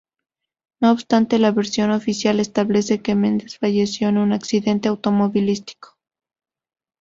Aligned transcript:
No 0.81 0.89
obstante, 0.89 1.37
la 1.37 1.51
versión 1.51 1.91
oficial 1.91 2.39
establece 2.39 3.03
que 3.03 3.13
Mendes 3.13 3.59
falleció 3.59 4.09
en 4.09 4.17
un 4.17 4.33
accidente 4.33 4.87
automovilístico. 4.89 5.99